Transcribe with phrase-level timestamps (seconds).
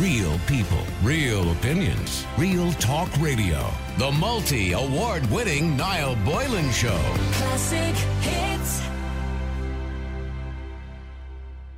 [0.00, 3.72] Real people, real opinions, real talk radio.
[3.96, 7.00] The multi award winning Niall Boylan Show.
[7.32, 8.82] Classic hits.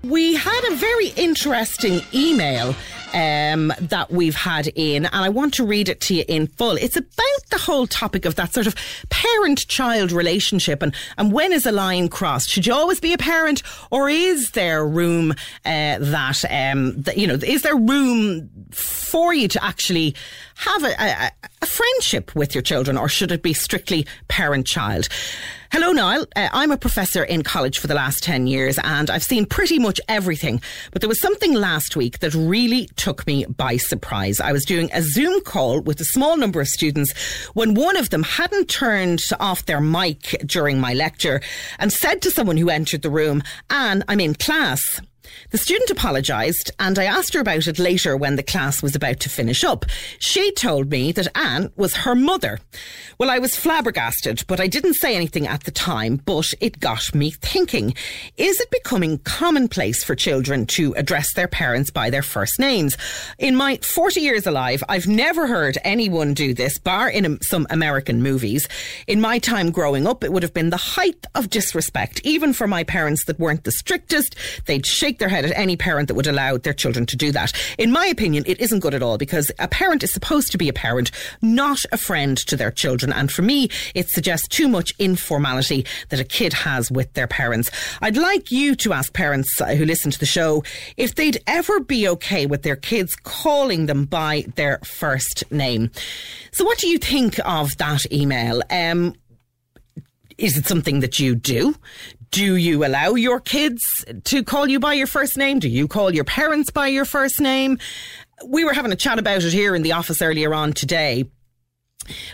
[0.03, 2.75] We had a very interesting email
[3.15, 6.77] um, that we've had in, and I want to read it to you in full.
[6.77, 8.75] It's about the whole topic of that sort of
[9.11, 12.51] parent child relationship and, and when is a line crossed?
[12.51, 15.33] Should you always be a parent, or is there room
[15.65, 20.15] uh, that, um, that, you know, is there room for you to actually
[20.57, 21.31] have a, a,
[21.63, 25.09] a friendship with your children, or should it be strictly parent child?
[25.71, 26.25] Hello, Niall.
[26.35, 29.79] Uh, I'm a professor in college for the last 10 years and I've seen pretty
[29.79, 30.63] much everything.
[30.93, 34.41] But there was something last week that really took me by surprise.
[34.41, 37.13] I was doing a Zoom call with a small number of students
[37.53, 41.43] when one of them hadn't turned off their mic during my lecture
[41.79, 44.81] and said to someone who entered the room, Anne, I'm in class.
[45.51, 49.21] The student apologised and I asked her about it later when the class was about
[49.21, 49.85] to finish up.
[50.19, 52.61] She told me that Anne was her mother.
[53.19, 57.15] Well, I was flabbergasted, but I didn't say anything at the time, but it got
[57.15, 57.95] me thinking.
[58.37, 62.97] Is it becoming commonplace for children to address their parents by their first names?
[63.39, 67.67] In my 40 years alive, I've never heard anyone do this, bar in um, some
[67.71, 68.69] American movies.
[69.07, 72.67] In my time growing up, it would have been the height of disrespect, even for
[72.67, 74.37] my parents that weren't the strictest.
[74.67, 77.53] They'd shake their head at any parent that would allow their children to do that.
[77.79, 80.69] In my opinion, it isn't good at all because a parent is supposed to be
[80.69, 81.11] a parent,
[81.43, 83.13] not a friend to their children.
[83.13, 87.71] And for me, it suggests too much informality that a kid has with their parents.
[88.01, 90.65] I'd like you to ask parents who listen to the show
[90.97, 95.91] if they'd ever be okay with their kids calling them by their first name.
[96.53, 98.63] So, what do you think of that email?
[98.71, 99.15] Um,
[100.39, 101.75] is it something that you do?
[102.31, 103.83] Do you allow your kids
[104.25, 105.59] to call you by your first name?
[105.59, 107.79] Do you call your parents by your first name?
[108.47, 111.25] We were having a chat about it here in the office earlier on today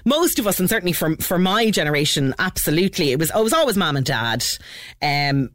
[0.04, 3.76] most of us, and certainly for for my generation, absolutely, it was it was always
[3.76, 4.44] mom and dad.
[5.02, 5.50] Um,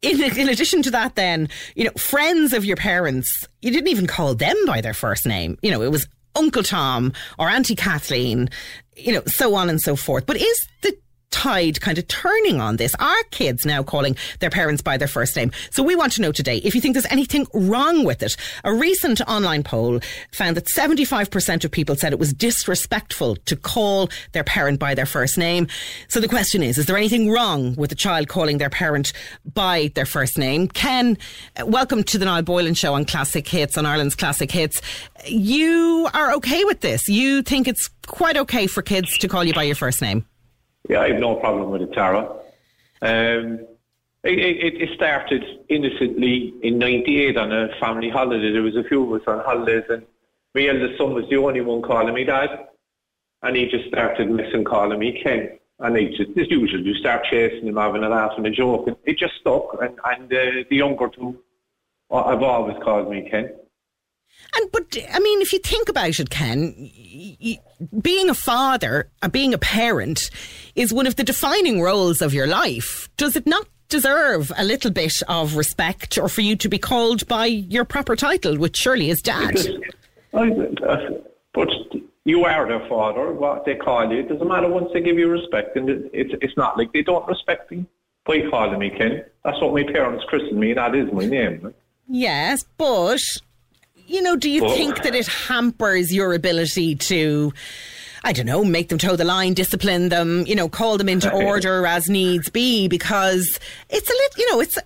[0.00, 4.06] in, in addition to that, then you know, friends of your parents, you didn't even
[4.06, 5.58] call them by their first name.
[5.62, 8.48] You know, it was Uncle Tom or Auntie Kathleen,
[8.96, 10.26] you know, so on and so forth.
[10.26, 10.96] But is the
[11.30, 12.94] tide kind of turning on this?
[12.96, 15.52] Are kids now calling their parents by their first name?
[15.70, 18.36] So we want to know today if you think there's anything wrong with it.
[18.64, 20.00] A recent online poll
[20.32, 25.06] found that 75% of people said it was disrespectful to call their parent by their
[25.06, 25.68] first name.
[26.08, 29.12] So the question is, is there anything wrong with a child calling their parent
[29.54, 30.68] by their first name?
[30.68, 31.18] Ken,
[31.64, 34.80] welcome to the Niall Boylan Show on Classic Hits, on Ireland's Classic Hits.
[35.26, 37.08] You are okay with this?
[37.08, 40.24] You think it's quite okay for kids to call you by your first name?
[40.88, 42.30] Yeah, I have no problem with it, Tara.
[43.02, 43.66] Um,
[44.24, 48.52] it, it, it, started innocently in '98 on a family holiday.
[48.52, 50.04] There was a few of us on holidays, and
[50.54, 52.66] my eldest son was the only one calling me dad,
[53.42, 55.58] and he just started missing calling me Ken.
[55.80, 58.88] And he just, as usual, you start chasing him, having a laugh and a joke,
[58.88, 59.80] and it just stuck.
[59.80, 61.38] And, and uh, the younger two
[62.10, 63.52] I've always called me Ken.
[64.56, 66.90] And but I mean, if you think about it, Ken,
[68.00, 70.30] being a father, uh, being a parent,
[70.74, 73.08] is one of the defining roles of your life.
[73.16, 77.26] Does it not deserve a little bit of respect, or for you to be called
[77.26, 79.56] by your proper title, which surely is dad?
[80.32, 81.68] but
[82.24, 83.32] you are their father.
[83.32, 86.56] What they call you, it doesn't matter once they give you respect, and it's it's
[86.56, 87.86] not like they don't respect me
[88.24, 89.24] by calling me Ken.
[89.44, 90.74] That's what my parents christened me.
[90.74, 91.74] That is my name.
[92.06, 93.20] Yes, but
[94.08, 94.74] you know, do you oh.
[94.74, 97.52] think that it hampers your ability to?
[98.24, 101.32] I don't know, make them toe the line, discipline them, you know, call them into
[101.32, 104.78] order as needs be, because it's a little, you know, it's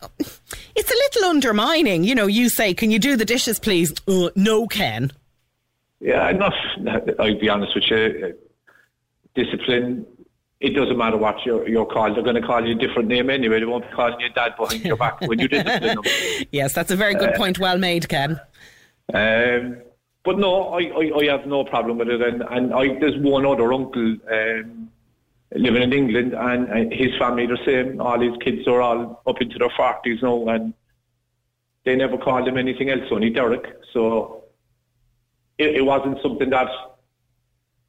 [0.76, 2.04] it's a little undermining.
[2.04, 5.12] You know, you say, "Can you do the dishes, please?" Uh, no, Ken.
[6.00, 6.52] Yeah, not.
[7.20, 8.36] I'll be honest with you.
[9.34, 10.04] Discipline.
[10.60, 12.16] It doesn't matter what you're, you're called.
[12.16, 13.58] They're going to call you a different name anyway.
[13.58, 16.04] They won't be calling you dad behind your back when you discipline them.
[16.52, 17.58] yes, that's a very good uh, point.
[17.58, 18.38] Well made, Ken.
[19.12, 19.82] Um,
[20.24, 22.22] but no, I, I, I, have no problem with it.
[22.22, 24.88] And, and I, there's one other uncle um,
[25.54, 28.00] living in England, and, and his family the same.
[28.00, 30.72] All his kids are all up into their forties now, and
[31.84, 33.66] they never called him anything else, only Derek.
[33.92, 34.44] So
[35.58, 36.68] it, it wasn't something that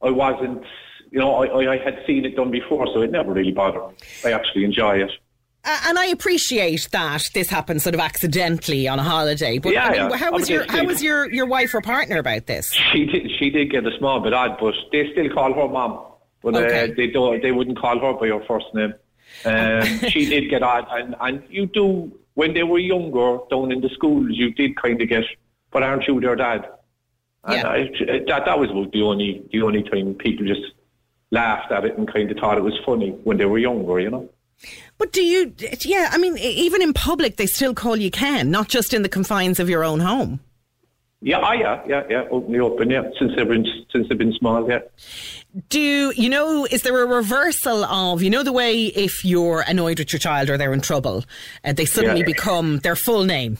[0.01, 0.63] I wasn't.
[1.12, 3.95] You know, I, I had seen it done before, so it never really bothered me.
[4.25, 5.12] I actually enjoy it.
[5.65, 9.60] Uh, and I appreciate that this happened sort of accidentally on a holiday.
[9.60, 10.18] But yeah, I mean, yeah.
[10.18, 12.71] how was your how was your, your wife or partner about this?
[12.92, 16.06] She did she did get a small bit odd, but they still call her mom.
[16.42, 16.92] But uh, okay.
[16.92, 18.94] uh, they don't they wouldn't call her by her first name.
[19.45, 23.80] Um, she did get odd, and and you do when they were younger down in
[23.80, 25.24] the schools, you did kind of get
[25.71, 26.69] but aren't you their dad?
[27.45, 27.68] And Yeah.
[27.68, 27.80] I,
[28.27, 30.62] that that was the only the only time people just
[31.31, 34.12] laughed at it and kind of thought it was funny when they were younger, you
[34.12, 34.30] know.
[34.97, 35.53] But do you?
[35.85, 39.09] Yeah, I mean, even in public, they still call you Ken, not just in the
[39.09, 40.39] confines of your own home.
[41.25, 43.03] Yeah, ah, yeah, yeah, yeah, the open, yeah.
[43.17, 44.79] Since they've been since they've been small, yeah.
[45.69, 46.65] Do you know?
[46.65, 50.50] Is there a reversal of you know the way if you're annoyed with your child
[50.50, 51.23] or they're in trouble,
[51.63, 52.25] uh, they suddenly Yeah.
[52.25, 53.57] become their full name?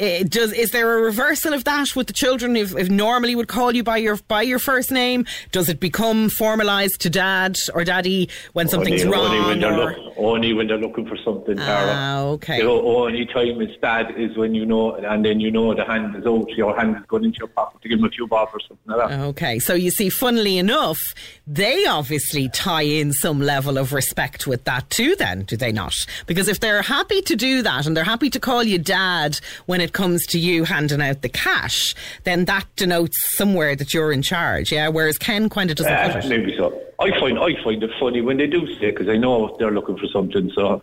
[0.00, 2.56] Uh, does is there a reversal of that with the children?
[2.56, 6.28] If, if normally would call you by your by your first name, does it become
[6.28, 9.26] formalised to dad or daddy when something's only, wrong?
[9.34, 11.92] Only when, they're or- look, only when they're looking for something, Tara.
[11.94, 12.60] Ah, okay.
[12.60, 15.84] The o- only time it's dad is when you know, and then you know the
[15.84, 18.26] hand is out, your hand is going into your pocket to give them a few
[18.26, 19.20] bob or something like that.
[19.20, 20.98] Okay, so you see, funnily enough,
[21.46, 25.94] they obviously tie in some level of respect with that too, then, do they not?
[26.26, 29.80] Because if they're happy to do that and they're happy to call you dad when
[29.80, 31.94] it comes to you handing out the cash,
[32.24, 34.88] then that denotes somewhere that you're in charge, yeah?
[34.88, 36.28] Whereas Ken kind of doesn't Uh, it.
[36.28, 36.80] maybe so.
[37.00, 39.96] I find I find it funny when they do say because I know they're looking
[39.98, 40.50] for something.
[40.54, 40.82] So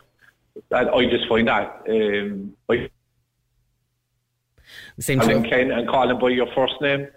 [0.72, 2.90] I, I just find that um, I
[5.08, 7.08] and then Ken and call him by your first name.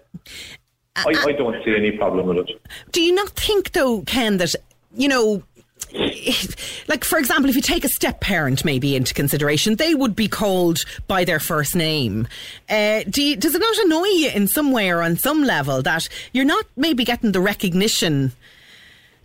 [0.95, 2.61] I, I don't see any problem with it.
[2.91, 4.53] do you not think, though, Ken, that,
[4.93, 5.43] you know,
[6.87, 10.27] like for example if you take a step parent maybe into consideration they would be
[10.27, 12.27] called by their first name
[12.69, 15.81] uh, do you, does it not annoy you in some way or on some level
[15.81, 18.31] that you're not maybe getting the recognition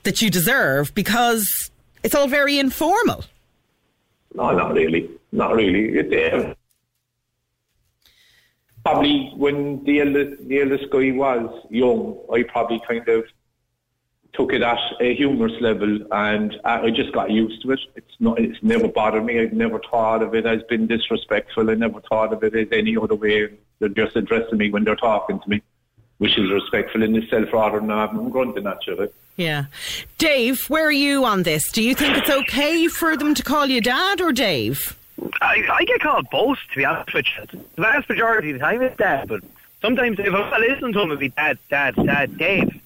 [0.04, 1.70] that you deserve because
[2.02, 3.24] it's all very informal
[4.34, 5.08] No, not really.
[5.32, 5.96] Not really.
[5.98, 6.54] It, um,
[8.84, 13.24] probably when the eldest, the eldest guy was young, I probably kind of
[14.34, 17.80] took it at a humorous level, and I, I just got used to it.
[17.94, 18.38] It's not.
[18.38, 19.40] It's never bothered me.
[19.40, 21.70] I've never thought of it as being disrespectful.
[21.70, 23.48] I never thought of it as any other way.
[23.78, 25.62] They're just addressing me when they're talking to me,
[26.18, 28.96] which is respectful in itself rather than having them grunting at you.
[28.96, 29.14] Like.
[29.36, 29.64] yeah
[30.18, 33.66] dave where are you on this do you think it's okay for them to call
[33.66, 34.96] you dad or dave
[35.40, 37.60] I, I get called both, to be honest with you.
[37.76, 39.42] The vast majority of the time it's dad, but
[39.80, 42.80] sometimes if I listen to him, it'll be dad, dad, dad, Dave.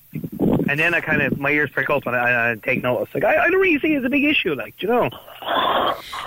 [0.68, 3.08] And then I kind of, my ears prick up and I, I take notice.
[3.14, 5.10] Like, I, I don't really see it as a big issue, like, do you know?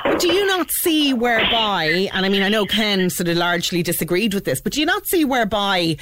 [0.04, 3.84] But do you not see whereby, and I mean, I know Ken sort of largely
[3.84, 5.98] disagreed with this, but do you not see whereby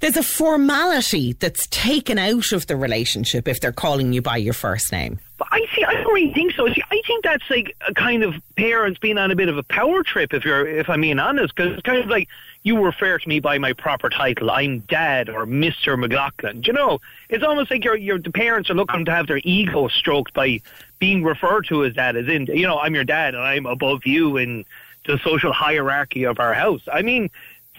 [0.00, 4.54] there's a formality that's taken out of the relationship if they're calling you by your
[4.54, 5.20] first name?
[5.38, 5.84] But I see.
[5.84, 6.66] I don't really think so.
[6.68, 9.62] See, I think that's like a kind of parents being on a bit of a
[9.64, 10.32] power trip.
[10.32, 12.28] If you're, if I'm being honest, because it's kind of like
[12.62, 14.50] you refer to me by my proper title.
[14.50, 16.60] I'm Dad or Mister McLaughlin.
[16.60, 17.00] Do you know?
[17.28, 20.60] It's almost like your your the parents are looking to have their ego stroked by
[20.98, 22.16] being referred to as dad.
[22.16, 24.64] As in, you know, I'm your dad and I'm above you in
[25.06, 26.82] the social hierarchy of our house.
[26.92, 27.30] I mean.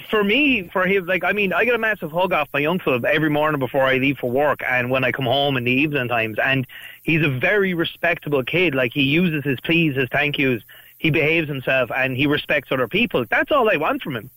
[0.10, 3.06] For me, for him, like I mean, I get a massive hug off my uncle
[3.06, 6.08] every morning before I leave for work, and when I come home in the evening
[6.08, 6.40] times.
[6.44, 6.66] And
[7.04, 8.74] he's a very respectable kid.
[8.74, 10.64] Like he uses his please, his thank yous.
[10.98, 13.26] He behaves himself, and he respects other people.
[13.30, 14.32] That's all I want from him.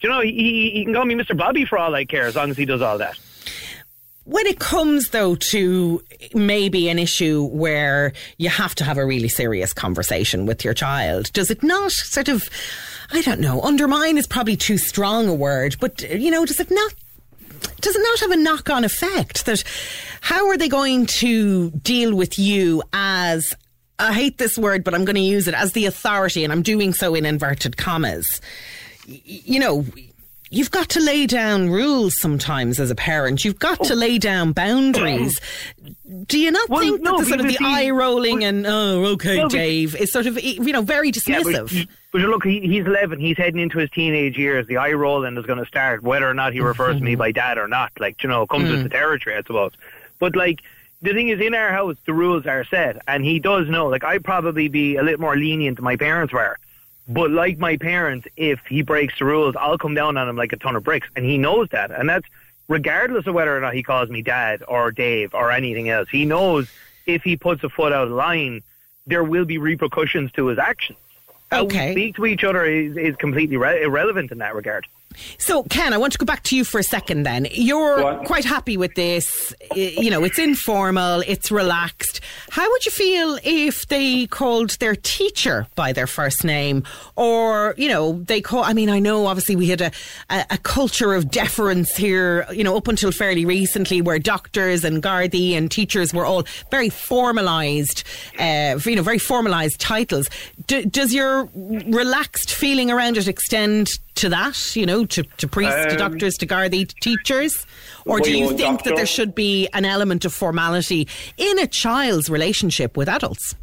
[0.00, 1.36] You know, he, he can call me Mr.
[1.36, 3.18] Bobby for all I care, as long as he does all that.
[4.24, 6.02] When it comes, though, to
[6.34, 11.32] maybe an issue where you have to have a really serious conversation with your child,
[11.32, 12.48] does it not sort of,
[13.10, 16.70] I don't know, undermine is probably too strong a word, but, you know, does it
[16.70, 16.94] not
[17.80, 19.64] does it not have a knock on effect that
[20.20, 23.54] how are they going to deal with you as
[23.98, 26.62] I hate this word, but I'm going to use it as the authority, and I'm
[26.62, 28.40] doing so in inverted commas.
[29.08, 29.86] You know,
[30.50, 33.44] you've got to lay down rules sometimes as a parent.
[33.44, 33.96] You've got to oh.
[33.96, 35.40] lay down boundaries.
[36.26, 39.04] Do you not Well, think that the sort of the he- eye rolling and oh,
[39.12, 41.86] okay, No, Dave, is sort of you know very Yeah, dismissive?
[42.12, 43.18] but, but look, he, he's 11.
[43.18, 44.66] He's heading into his teenage years.
[44.66, 47.18] The eye rolling is going to start, whether or not he refers to me mm-hmm.
[47.18, 47.92] by dad or not.
[47.98, 48.92] Like, you know, comes with the mm.
[48.92, 49.72] territory, I suppose.
[50.18, 50.60] But, like,
[51.02, 53.00] the thing is, in our house, the rules are set.
[53.06, 56.32] And he does know, like, I'd probably be a little more lenient than my parents
[56.32, 56.58] were.
[57.08, 60.52] But, like my parents, if he breaks the rules, I'll come down on him like
[60.52, 61.08] a ton of bricks.
[61.16, 61.90] And he knows that.
[61.90, 62.26] And that's
[62.68, 66.08] regardless of whether or not he calls me dad or Dave or anything else.
[66.10, 66.68] He knows
[67.06, 68.62] if he puts a foot out of line,
[69.06, 70.98] there will be repercussions to his actions.
[71.50, 71.88] How Okay.
[71.88, 74.86] we speak to each other is, is completely re- irrelevant in that regard.
[75.38, 77.46] So, Ken, I want to go back to you for a second then.
[77.50, 79.54] You're quite happy with this.
[79.74, 82.20] You know, it's informal, it's relaxed.
[82.50, 86.84] How would you feel if they called their teacher by their first name?
[87.16, 89.90] Or, you know, they call, I mean, I know obviously we had a,
[90.30, 95.02] a, a culture of deference here, you know, up until fairly recently where doctors and
[95.02, 98.04] Gardaí and teachers were all very formalised,
[98.38, 100.28] uh, you know, very formalised titles.
[100.66, 104.76] D- does your relaxed feeling around it extend to that?
[104.76, 107.66] You know, to, to priests, to Um, doctors, to Gardaí, to teachers?
[108.04, 112.30] Or do you think that there should be an element of formality in a child's
[112.30, 113.54] relationship with adults?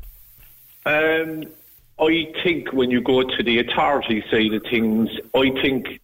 [0.86, 1.46] Um,
[2.00, 6.00] I think when you go to the authority side of things, I think,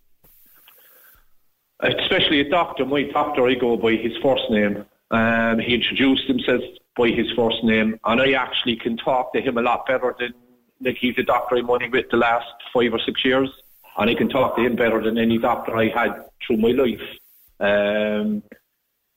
[1.81, 4.85] especially a doctor, my doctor, I go by his first name.
[5.11, 6.61] Um, he introduced himself
[6.97, 10.33] by his first name, and I actually can talk to him a lot better than
[10.83, 13.49] like he's a doctor I'm only with the last five or six years,
[14.01, 17.07] and I can talk to him better than any doctor I had through my life.
[17.59, 18.41] Um,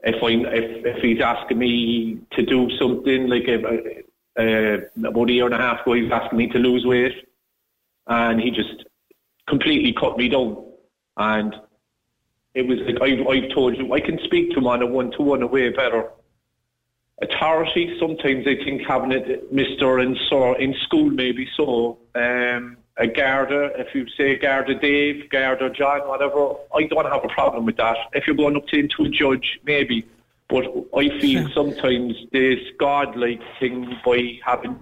[0.01, 5.47] if I if if he's asking me to do something like uh, about a year
[5.47, 7.17] and a half ago, he was asking me to lose weight,
[8.09, 8.85] and he just
[9.49, 10.63] completely cut me down.
[11.17, 11.55] And
[12.53, 15.51] it was like I've, I've told you, I can speak to him on a one-to-one
[15.51, 16.11] way better.
[17.23, 21.99] Authority, sometimes I think having it Mister and Sir in school maybe so.
[22.15, 27.29] Um, a Garda, if you say Garda Dave, Garda John, whatever, I don't have a
[27.29, 27.97] problem with that.
[28.13, 30.07] If you're going up to into a judge, maybe.
[30.49, 34.79] But I feel sometimes this godlike thing by having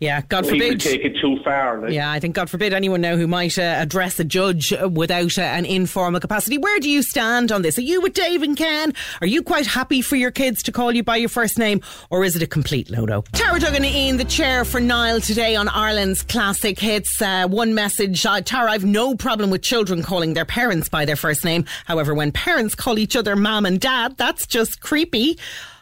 [0.00, 0.80] Yeah, God forbid.
[0.80, 1.80] take it too far.
[1.80, 1.92] Like.
[1.92, 5.36] Yeah, I think God forbid anyone now who might uh, address a judge uh, without
[5.36, 6.56] uh, an informal capacity.
[6.56, 7.78] Where do you stand on this?
[7.78, 8.94] Are you with Dave and Ken?
[9.20, 12.22] Are you quite happy for your kids to call you by your first name, or
[12.22, 13.22] is it a complete no-no?
[13.32, 17.20] Tara Duggan in the chair for Niall today on Ireland's classic hits.
[17.20, 21.16] Uh, one message, uh, Tara, I've no problem with children calling their parents by their
[21.16, 21.64] first name.
[21.86, 25.38] However, when parents call each other mom and dad, that's just creepy.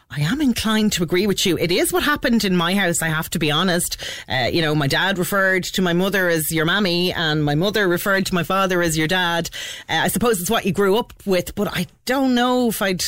[0.09, 1.57] I am inclined to agree with you.
[1.57, 3.97] It is what happened in my house, I have to be honest.
[4.29, 7.87] Uh, you know, my dad referred to my mother as your mammy, and my mother
[7.89, 9.49] referred to my father as your dad.
[9.89, 13.01] Uh, I suppose it's what you grew up with, but I don't know if I'd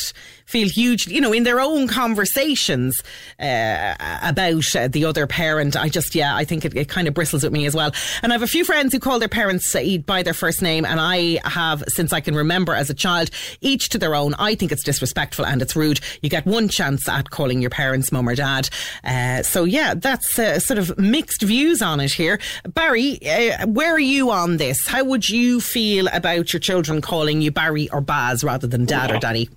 [0.50, 3.00] feel huge, you know, in their own conversations
[3.38, 5.76] uh, about uh, the other parent.
[5.76, 7.92] I just, yeah, I think it, it kind of bristles with me as well.
[8.22, 10.84] And I have a few friends who call their parents uh, by their first name,
[10.84, 13.30] and I have, since I can remember as a child,
[13.60, 14.34] each to their own.
[14.38, 16.00] I think it's disrespectful and it's rude.
[16.20, 18.68] You get one chance at calling your parents mum or dad.
[19.04, 22.40] Uh, so, yeah, that's uh, sort of mixed views on it here.
[22.74, 24.86] Barry, uh, where are you on this?
[24.88, 29.12] How would you feel about your children calling you Barry or Baz rather than dad
[29.12, 29.48] or daddy?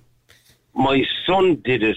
[0.74, 1.96] My son did it.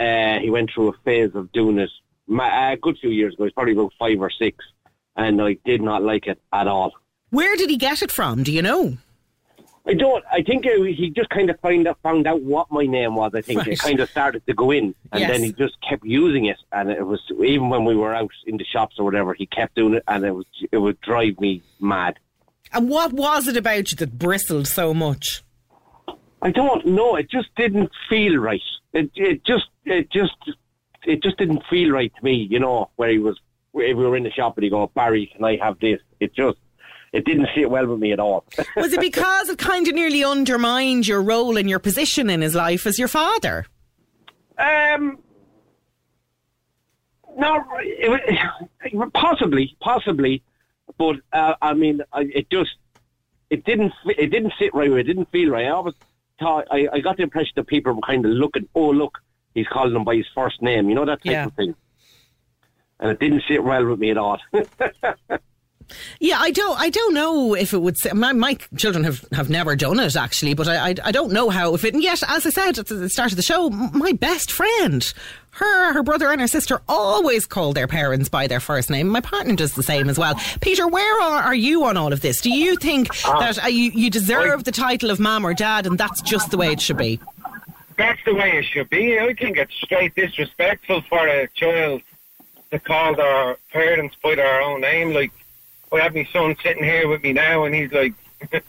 [0.00, 1.90] Uh, he went through a phase of doing it
[2.26, 3.44] ma- a good few years ago.
[3.44, 4.64] He's probably about five or six,
[5.16, 6.92] and I did not like it at all.
[7.30, 8.42] Where did he get it from?
[8.42, 8.98] Do you know?
[9.84, 10.24] I don't.
[10.30, 13.32] I think he just kind of find out, found out what my name was.
[13.34, 13.68] I think Right.
[13.68, 15.30] it kind of started to go in, and Yes.
[15.30, 16.58] then he just kept using it.
[16.70, 19.74] And it was even when we were out in the shops or whatever, he kept
[19.74, 22.18] doing it, and it was it would drive me mad.
[22.72, 25.42] And what was it about you that bristled so much?
[26.42, 27.14] I don't know.
[27.16, 28.60] It just didn't feel right.
[28.92, 30.34] It it just it just
[31.04, 32.46] it just didn't feel right to me.
[32.50, 33.38] You know, where he was,
[33.70, 36.00] where we were in the shop and he go, Barry, can I have this?
[36.20, 36.58] It just
[37.12, 38.44] it didn't sit well with me at all.
[38.76, 42.54] Was it because it kind of nearly undermined your role and your position in his
[42.54, 43.66] life as your father?
[44.58, 45.18] um,
[47.36, 48.10] no, it,
[48.92, 50.42] was- possibly, possibly,
[50.98, 52.72] but uh, I mean, it just
[53.50, 54.90] it didn't it didn't sit right.
[54.90, 55.66] It didn't feel right.
[55.66, 55.94] I always
[56.42, 58.68] thought I, I got the impression that people were kind of looking.
[58.74, 59.18] Oh, look,
[59.54, 60.88] he's calling him by his first name.
[60.88, 61.46] You know that type Yeah.
[61.46, 61.74] of thing.
[63.00, 64.38] And it didn't sit well with me at all.
[66.20, 66.78] Yeah, I don't.
[66.78, 67.98] I don't know if it would.
[67.98, 71.32] Say, my, my children have, have never done it actually, but I, I I don't
[71.32, 71.94] know how if it.
[71.94, 75.12] And yet, as I said at the start of the show, my best friend,
[75.52, 79.08] her her brother and her sister always call their parents by their first name.
[79.08, 80.34] My partner does the same as well.
[80.60, 82.40] Peter, where are, are you on all of this?
[82.40, 85.98] Do you think that uh, you you deserve the title of mom or dad, and
[85.98, 87.20] that's just the way it should be?
[87.98, 89.18] That's the way it should be.
[89.20, 92.00] I think it's straight disrespectful for a child
[92.70, 95.12] to call their parents by their own name.
[95.12, 95.30] Like,
[95.92, 98.14] I have my son sitting here with me now, and he's like,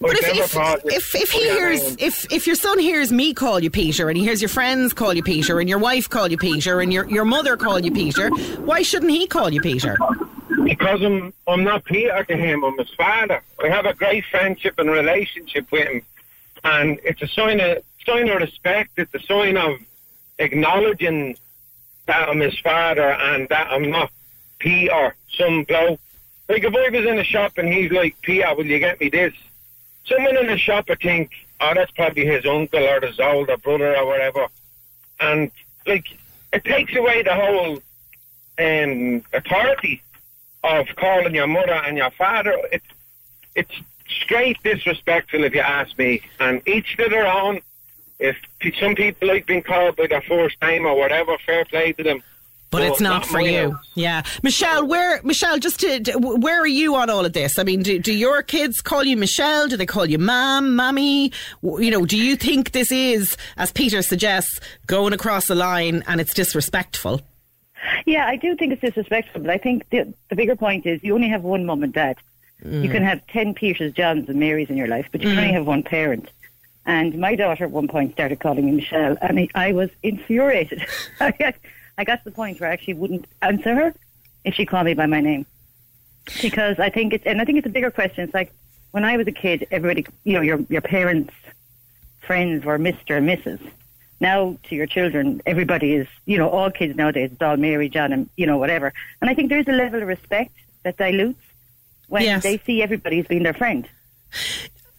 [0.00, 4.08] But if, if, if, he hears if if your son hears me call you Peter
[4.08, 6.92] and he hears your friends call you Peter and your wife call you Peter and
[6.92, 9.96] your, your mother call you Peter, why shouldn't he call you Peter?
[10.64, 12.64] because I'm I'm not Peter to him.
[12.64, 13.42] I'm his father.
[13.62, 16.02] I have a great friendship and relationship with him,
[16.64, 18.90] and it's a sign of sign of respect.
[18.96, 19.78] It's a sign of
[20.38, 21.36] acknowledging
[22.06, 24.10] that I'm his father and that I'm not
[24.58, 26.00] Peter, some bloke.
[26.52, 29.08] Like if I was in a shop and he's like, Peter, will you get me
[29.08, 29.32] this?
[30.04, 31.30] Someone in the shop would think,
[31.62, 34.48] oh, that's probably his uncle or his older brother or whatever.
[35.18, 35.50] And
[35.86, 36.04] like,
[36.52, 37.78] it takes away the whole
[38.58, 40.02] um, authority
[40.62, 42.54] of calling your mother and your father.
[42.70, 42.84] It's
[43.54, 43.74] it's
[44.10, 46.20] straight disrespectful if you ask me.
[46.38, 47.60] And each to their own.
[48.18, 48.36] If
[48.78, 52.22] some people like being called by their first name or whatever, fair play to them.
[52.72, 53.72] But it's not, not for you.
[53.72, 53.86] house.
[53.94, 54.22] Yeah.
[54.42, 57.58] Michelle, where, Michelle, just to, to- where are you on all of this?
[57.58, 59.68] I mean, do, do your kids call you Michelle?
[59.68, 61.32] Do they call you mom, mommy?
[61.62, 66.18] You know, do you think this is, as Peter suggests, going across the line and
[66.18, 67.20] it's disrespectful?
[68.06, 71.14] Yeah, I do think it's disrespectful, but I think the, the bigger point is you
[71.14, 72.16] only have one mum and dad.
[72.64, 73.06] You can mm.
[73.06, 75.54] have 10 Peters, Johns, and Marys in your life, but you can only mm.
[75.54, 76.30] have one parent.
[76.86, 80.86] And my daughter at one point started calling me Michelle, and I, I was infuriated.
[82.02, 83.94] I got, to the point where I actually wouldn't answer her
[84.44, 85.46] if she called me by my name.
[86.40, 88.24] Because I think it's, and I think it's a bigger question.
[88.24, 88.52] It's like
[88.90, 91.32] when I was a kid, everybody, you know, your, your parents'
[92.20, 93.16] friends were Mr.
[93.18, 93.60] and Mrs.
[94.20, 98.12] Now to your children, everybody is, you know, all kids nowadays, it's all Mary, John,
[98.12, 98.92] and, you know, whatever.
[99.20, 101.40] And I think there's a level of respect that dilutes
[102.08, 102.42] when Yes.
[102.42, 103.88] they see everybody as being their friend.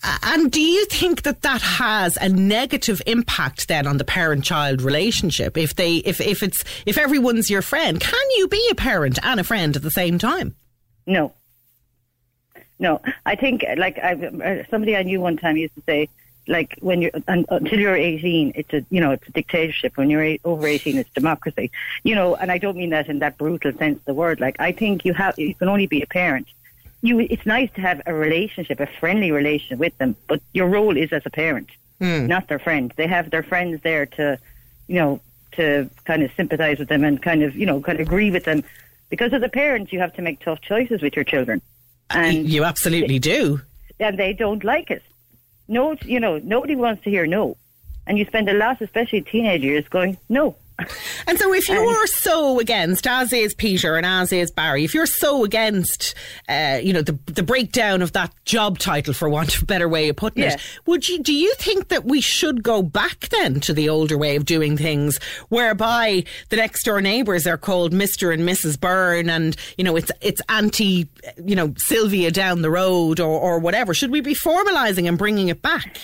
[0.03, 5.57] And do you think that that has a negative impact then on the parent-child relationship?
[5.57, 9.39] If they, if, if it's, if everyone's your friend, can you be a parent and
[9.39, 10.55] a friend at the same time?
[11.05, 11.33] No.
[12.79, 16.10] No, I think like I uh, somebody I knew one time used to say
[16.48, 20.24] like when you're until you're 18 it's a you know it's a dictatorship when you're
[20.24, 21.72] eight, over 18 it's democracy
[22.03, 24.57] you know and I don't mean that in that brutal sense of the word like
[24.60, 26.48] I think you have you can only be a parent
[27.03, 30.98] you it's nice to have a relationship a friendly relationship with them but your role
[30.98, 31.69] is as a parent
[32.00, 32.25] hmm.
[32.25, 34.39] not their friend they have their friends there to
[34.88, 38.07] you know to kind of sympathize with them and kind of you know kind of
[38.07, 38.63] agree with them
[39.10, 41.62] because as a parent you have to make tough choices with your children
[42.10, 43.62] and you absolutely do.
[44.00, 45.03] and they don't like it.
[45.67, 47.57] No, you know, nobody wants to hear no.
[48.05, 50.55] And you spend a lot, especially teenage years, going, no.
[51.27, 55.06] And so, if you're so against, as is Peter and as is Barry, if you're
[55.06, 56.15] so against,
[56.50, 59.88] uh, you know, the the breakdown of that job title, for want of a better
[59.88, 60.53] way of putting Yeah.
[60.56, 61.22] it, would you?
[61.22, 64.75] Do you think that we should go back then to the older way of doing
[64.77, 68.80] things, whereby the next door neighbours are called Mister and Mrs.
[68.80, 71.08] Byrne, and you know, it's it's Auntie,
[71.46, 73.94] you know, Sylvia down the road, or or whatever?
[73.94, 75.98] Should we be formalising and bringing it back?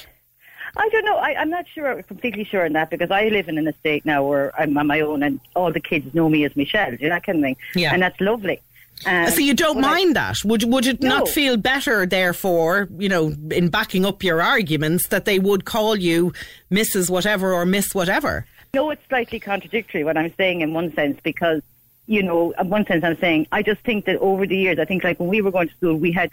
[0.80, 1.18] I don't know.
[1.18, 4.24] I, I'm not sure, completely sure on that because I live in an estate now
[4.26, 7.16] where I'm on my own and all the kids know me as Michelle, you know,
[7.16, 7.58] that kind of thing.
[7.76, 7.94] Yeah.
[7.94, 8.62] And that's lovely.
[9.06, 10.38] Um, so you don't but I- mind that?
[10.46, 11.10] Would would it No.
[11.10, 15.96] not feel better, therefore, you know, in backing up your arguments, that they would call
[15.98, 16.34] you
[16.72, 17.10] Mrs.
[17.10, 18.46] Whatever or Miss Whatever?
[18.74, 21.62] No, it's slightly contradictory what I'm saying in one sense because,
[22.08, 24.86] you know, in one sense I'm saying I just think that over the years, I
[24.86, 26.30] think like when we were going to school, we had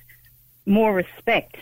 [0.67, 1.57] more respect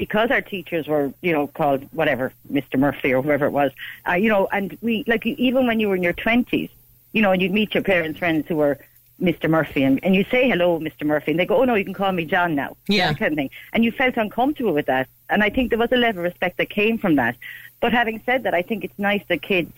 [0.00, 2.78] because our teachers were, you know, called whatever, Mr.
[2.78, 3.70] Murphy or whoever it was,
[4.08, 6.70] uh, you know, and we, like, even when you were in your 20s,
[7.12, 8.78] you know, and you'd meet your parents' friends who were
[9.20, 9.50] Mr.
[9.50, 11.04] Murphy and, and you say, hello, Mr.
[11.04, 12.78] Murphy, and they go, oh no, you can call me John now.
[12.88, 13.08] Yeah.
[13.08, 13.50] That kind of thing.
[13.74, 15.06] And you felt uncomfortable with that.
[15.28, 17.36] And I think there was a level of respect that came from that.
[17.80, 19.70] But having said that, I think it's nice that kids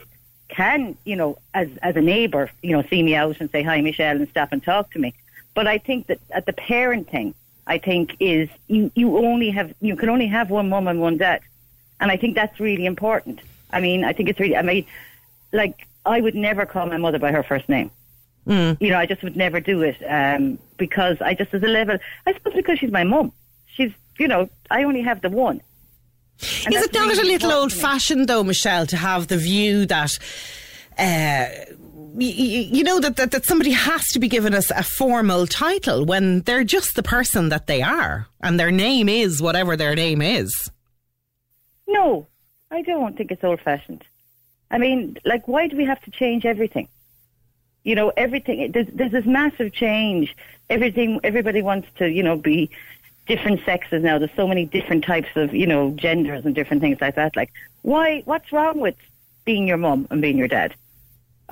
[0.47, 3.81] can, you know, as as a neighbour, you know, see me out and say hi,
[3.81, 5.15] Michelle, and stuff, and talk to me.
[5.53, 7.35] But I think that at the parent thing,
[7.67, 11.17] I think is you you only have you can only have one mum and one
[11.17, 11.41] dad,
[12.01, 13.41] and I think that's really important.
[13.71, 14.57] I mean, I think it's really.
[14.57, 14.85] I mean,
[15.53, 17.91] like I would never call my mother by her first name.
[18.81, 21.99] You know, I just would never do it um, because I just as a level.
[22.27, 23.33] I suppose because she's my mum.
[23.67, 25.61] She's, you know, I only have the one.
[26.67, 29.87] And Is it not really a little old fashioned though, Michelle, to have the view
[29.87, 30.19] that.
[30.99, 31.49] Uh,
[32.19, 36.41] you know that, that that somebody has to be given us a formal title when
[36.43, 40.71] they're just the person that they are, and their name is whatever their name is.
[41.89, 42.27] No,
[42.71, 44.05] I don't think it's old fashioned.
[44.71, 46.89] I mean, like, why do we have to change everything?
[47.85, 48.73] You know, everything.
[48.73, 50.35] There's, there's this massive change.
[50.71, 51.21] Everything.
[51.25, 52.71] Everybody wants to, you know, be
[53.27, 54.19] different sexes now.
[54.19, 57.37] There's so many different types of, you know, genders and different things like that.
[57.37, 57.53] Like,
[57.83, 58.23] why?
[58.25, 58.97] What's wrong with
[59.45, 60.75] being your mum and being your dad?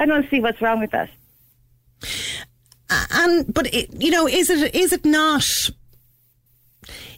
[0.01, 1.11] I don't see what's wrong with that.
[3.13, 5.45] and but it, you know is it is it not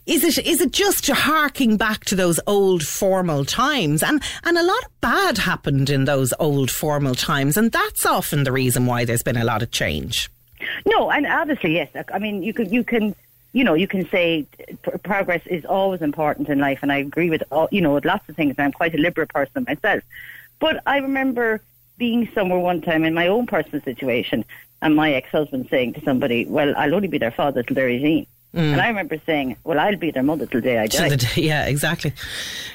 [0.04, 4.62] is it is it just harking back to those old formal times and and a
[4.62, 9.04] lot of bad happened in those old formal times and that's often the reason why
[9.04, 10.28] there's been a lot of change
[10.86, 11.88] No, and obviously, yes.
[12.12, 13.14] I mean, you can, you can,
[13.52, 14.46] you know, you can say
[15.02, 18.28] progress is always important in life, and I agree with, all, you know, with lots
[18.28, 18.54] of things.
[18.56, 20.02] And I'm quite a liberal person myself,
[20.60, 21.60] but I remember
[21.98, 24.44] being somewhere one time in my own personal situation,
[24.80, 28.26] and my ex-husband saying to somebody, "Well, I'll only be their father till they're 18."
[28.54, 31.16] And I remember saying, "Well, I'll be their mother till the day I die." the
[31.16, 32.12] day- yeah exactly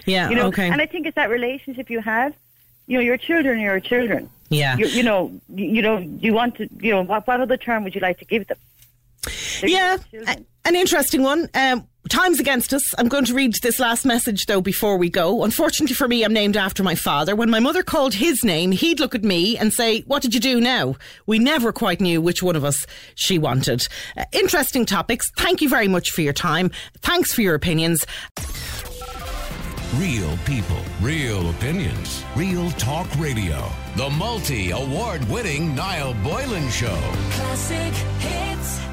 [0.05, 2.33] yeah you know, okay and I think it's that relationship you have.
[2.87, 4.29] You know, your children are your children.
[4.49, 7.57] yeah You, you know, you, you know, you want to, you know, what, what other
[7.57, 8.57] term would you like to give them?
[9.59, 9.97] They're Yeah,
[10.63, 11.49] an interesting one.
[11.53, 12.93] Um, time's against us.
[12.97, 15.43] I'm going to read this last message though before we go.
[15.43, 17.35] Unfortunately for me, I'm named after my father.
[17.35, 20.39] When my mother called his name, he'd look at me and say, "What did you
[20.39, 23.87] do now?" We never quite knew which one of us she wanted.
[24.15, 25.31] Uh, interesting topics.
[25.37, 26.71] Thank you very much for your time.
[27.01, 28.05] Thanks for your opinions.
[29.95, 33.71] Real people, real opinions, real talk radio.
[33.95, 36.99] The multi award winning Niall Boylan Show.
[37.31, 38.86] Classic hits.